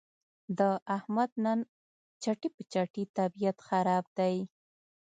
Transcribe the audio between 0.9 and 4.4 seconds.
احمد نن چټي په چټي طبیعت خراب دی.